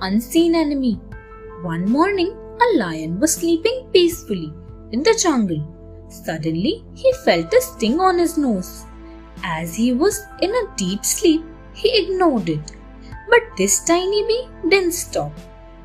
[0.00, 1.00] unseen enemy.
[1.62, 4.52] One morning, a lion was sleeping peacefully
[4.92, 5.62] in the jungle.
[6.08, 8.84] Suddenly, he felt a sting on his nose.
[9.44, 12.72] As he was in a deep sleep, he ignored it.
[13.28, 15.32] But this tiny bee didn't stop.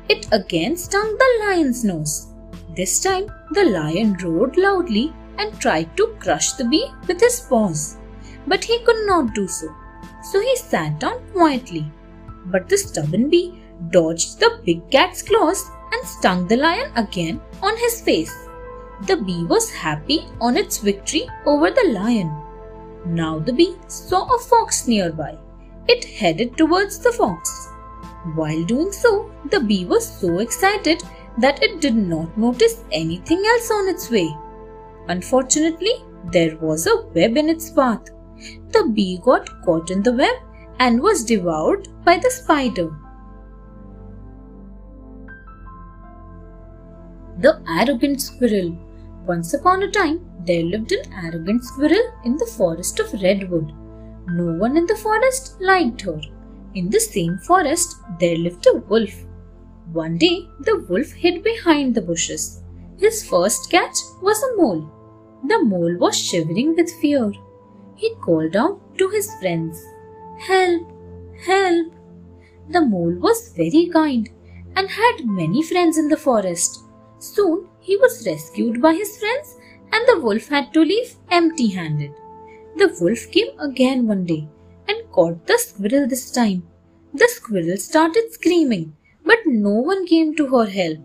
[0.08, 2.28] It again stung the lion's nose.
[2.74, 7.98] This time, the lion roared loudly and tried to crush the bee with his paws.
[8.46, 9.68] But he could not do so.
[10.30, 11.90] So he sat down quietly.
[12.46, 17.76] But the stubborn bee dodged the big cat's claws and stung the lion again on
[17.76, 18.34] his face.
[19.06, 22.32] The bee was happy on its victory over the lion.
[23.06, 25.36] Now the bee saw a fox nearby.
[25.88, 27.68] It headed towards the fox.
[28.34, 31.02] While doing so, the bee was so excited
[31.38, 34.34] that it did not notice anything else on its way.
[35.08, 35.92] Unfortunately,
[36.32, 38.04] there was a web in its path.
[38.72, 40.34] The bee got caught in the web
[40.78, 42.96] and was devoured by the spider.
[47.38, 48.76] The arrogant squirrel.
[49.26, 53.72] Once upon a time, there lived an arrogant squirrel in the forest of redwood.
[54.28, 56.20] No one in the forest liked her.
[56.74, 59.14] In the same forest, there lived a wolf.
[59.92, 62.62] One day, the wolf hid behind the bushes.
[62.98, 64.90] His first catch was a mole.
[65.44, 67.32] The mole was shivering with fear.
[67.96, 69.82] He called out to his friends,
[70.38, 70.88] Help!
[71.44, 71.92] Help!
[72.70, 74.30] The mole was very kind
[74.76, 76.83] and had many friends in the forest.
[77.24, 79.56] Soon he was rescued by his friends
[79.92, 82.12] and the wolf had to leave empty handed.
[82.76, 84.46] The wolf came again one day
[84.88, 86.64] and caught the squirrel this time.
[87.14, 90.98] The squirrel started screaming, but no one came to her help.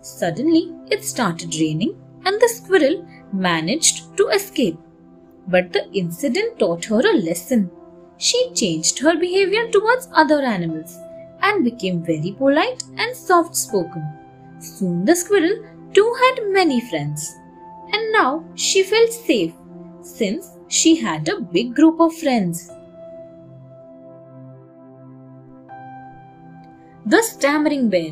[0.00, 4.78] Suddenly, it started raining and the squirrel managed to escape.
[5.48, 7.70] But the incident taught her a lesson.
[8.16, 10.96] She changed her behavior towards other animals
[11.42, 14.17] and became very polite and soft spoken.
[14.60, 17.36] Soon the squirrel too had many friends.
[17.92, 19.54] And now she felt safe
[20.02, 22.70] since she had a big group of friends.
[27.06, 28.10] The Stammering Bear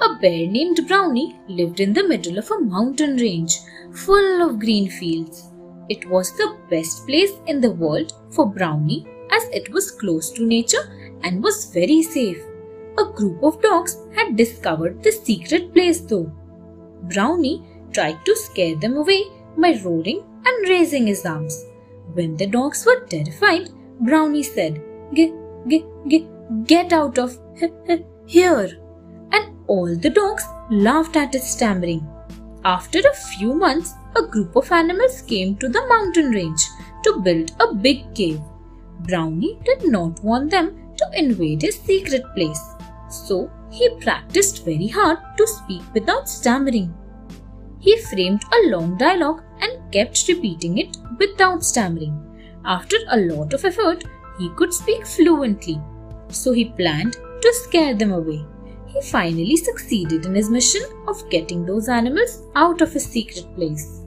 [0.00, 3.58] A bear named Brownie lived in the middle of a mountain range
[3.92, 5.50] full of green fields.
[5.88, 10.46] It was the best place in the world for Brownie as it was close to
[10.46, 10.84] nature
[11.22, 12.42] and was very safe.
[12.98, 16.30] A group of dogs had discovered the secret place though.
[17.02, 17.62] Brownie
[17.92, 19.24] tried to scare them away
[19.56, 21.64] by roaring and raising his arms.
[22.12, 25.32] When the dogs were terrified, Brownie said, Get,
[25.68, 27.38] get, get, get out of
[28.26, 28.70] here.
[29.32, 32.06] And all the dogs laughed at his stammering.
[32.64, 36.66] After a few months, a group of animals came to the mountain range
[37.02, 38.40] to build a big cave.
[39.00, 42.60] Brownie did not want them to invade his secret place,
[43.14, 46.94] so he practiced very hard to speak without stammering.
[47.78, 52.14] He framed a long dialogue and kept repeating it without stammering.
[52.64, 54.04] After a lot of effort,
[54.38, 55.80] he could speak fluently,
[56.28, 58.44] so he planned to scare them away.
[58.86, 64.00] He finally succeeded in his mission of getting those animals out of his secret place.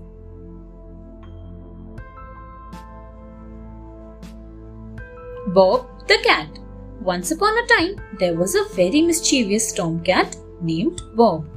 [5.47, 6.59] Bob the Cat
[7.01, 11.47] Once upon a time, there was a very mischievous tomcat named Bob.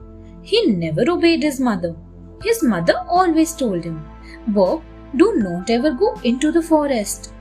[0.42, 1.96] He never obeyed his mother.
[2.42, 4.04] His mother always told him,
[4.48, 4.82] Bob,
[5.16, 7.32] do not ever go into the forest.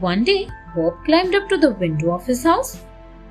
[0.00, 2.80] One day, Bob climbed up to the window of his house.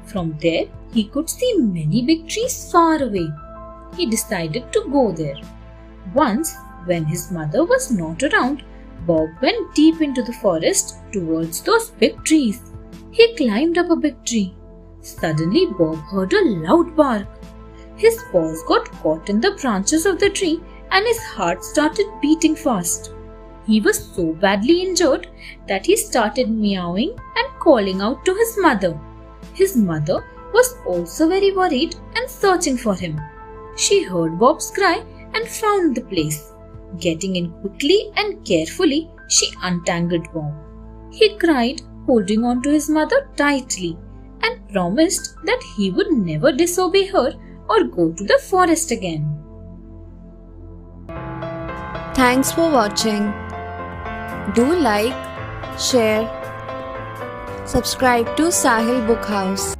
[0.05, 3.29] From there, he could see many big trees far away.
[3.95, 5.37] He decided to go there.
[6.13, 6.55] Once,
[6.85, 8.63] when his mother was not around,
[9.05, 12.61] Bob went deep into the forest towards those big trees.
[13.17, 14.55] He climbed up a big tree.
[15.01, 17.27] Suddenly, Bob heard a loud bark.
[17.95, 20.61] His paws got caught in the branches of the tree
[20.91, 23.11] and his heart started beating fast.
[23.65, 25.27] He was so badly injured
[25.67, 28.99] that he started meowing and calling out to his mother.
[29.55, 30.23] His mother
[30.53, 33.19] was also very worried and searching for him.
[33.75, 35.03] She heard Bob's cry
[35.33, 36.53] and found the place.
[36.99, 40.53] Getting in quickly and carefully, she untangled Bob.
[41.11, 43.95] He cried, holding on to his mother tightly,
[44.41, 47.33] and promised that he would never disobey her
[47.69, 49.23] or go to the forest again.
[52.15, 53.31] Thanks for watching.
[54.55, 55.13] Do like,
[55.79, 56.25] share,
[57.65, 59.76] subscribe to Sahil Book House.